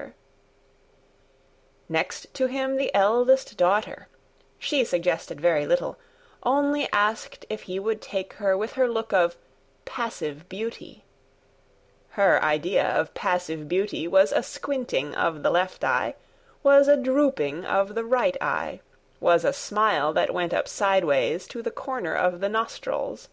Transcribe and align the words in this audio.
[Picture: 0.00 0.14
Next 1.90 2.32
to 2.32 2.46
him 2.46 2.76
the 2.78 2.90
eldest 2.94 3.58
daughter] 3.58 3.90
Next 3.90 3.90
to 3.90 3.98
him 3.98 4.06
the 4.06 4.08
eldest 4.08 4.08
daughter: 4.08 4.08
She 4.78 4.84
suggested 4.86 5.40
very 5.42 5.66
little, 5.66 5.98
Only 6.42 6.88
asked 6.90 7.44
if 7.50 7.64
he 7.64 7.78
would 7.78 8.00
take 8.00 8.32
her 8.32 8.56
With 8.56 8.72
her 8.76 8.88
look 8.88 9.12
of 9.12 9.36
'passive 9.84 10.48
beauty.' 10.48 11.04
Her 12.12 12.42
idea 12.42 12.86
of 12.88 13.12
passive 13.12 13.68
beauty 13.68 14.08
Was 14.08 14.32
a 14.32 14.42
squinting 14.42 15.14
of 15.14 15.42
the 15.42 15.50
left 15.50 15.84
eye, 15.84 16.14
Was 16.62 16.88
a 16.88 16.96
drooping 16.96 17.66
of 17.66 17.94
the 17.94 18.06
right 18.06 18.38
eye, 18.40 18.80
Was 19.20 19.44
a 19.44 19.52
smile 19.52 20.14
that 20.14 20.32
went 20.32 20.54
up 20.54 20.66
sideways 20.66 21.46
To 21.48 21.60
the 21.60 21.70
corner 21.70 22.14
of 22.14 22.40
the 22.40 22.48
nostrils. 22.48 23.28